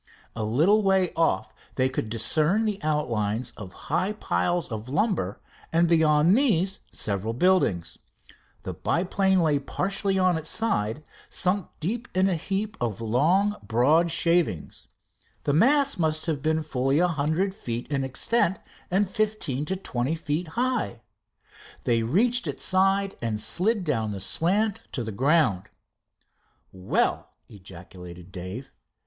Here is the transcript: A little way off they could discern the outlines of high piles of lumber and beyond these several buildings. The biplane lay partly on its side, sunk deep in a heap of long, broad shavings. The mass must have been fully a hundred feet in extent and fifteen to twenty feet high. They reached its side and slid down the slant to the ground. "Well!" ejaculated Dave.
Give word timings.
A 0.35 0.43
little 0.43 0.81
way 0.81 1.13
off 1.15 1.53
they 1.75 1.87
could 1.87 2.09
discern 2.09 2.65
the 2.65 2.81
outlines 2.81 3.53
of 3.55 3.71
high 3.71 4.13
piles 4.13 4.67
of 4.71 4.89
lumber 4.89 5.39
and 5.71 5.87
beyond 5.87 6.35
these 6.35 6.79
several 6.91 7.33
buildings. 7.35 7.99
The 8.63 8.73
biplane 8.73 9.43
lay 9.43 9.59
partly 9.59 10.17
on 10.17 10.39
its 10.39 10.49
side, 10.49 11.03
sunk 11.29 11.67
deep 11.79 12.07
in 12.15 12.27
a 12.27 12.33
heap 12.35 12.77
of 12.81 12.99
long, 12.99 13.57
broad 13.61 14.09
shavings. 14.09 14.87
The 15.43 15.53
mass 15.53 15.99
must 15.99 16.25
have 16.25 16.41
been 16.41 16.63
fully 16.63 16.97
a 16.97 17.07
hundred 17.07 17.53
feet 17.53 17.85
in 17.91 18.03
extent 18.03 18.57
and 18.89 19.07
fifteen 19.07 19.65
to 19.65 19.75
twenty 19.75 20.15
feet 20.15 20.47
high. 20.47 21.03
They 21.83 22.01
reached 22.01 22.47
its 22.47 22.63
side 22.63 23.17
and 23.21 23.39
slid 23.39 23.83
down 23.83 24.13
the 24.13 24.19
slant 24.19 24.81
to 24.93 25.03
the 25.03 25.11
ground. 25.11 25.65
"Well!" 26.71 27.29
ejaculated 27.47 28.31
Dave. 28.31 28.73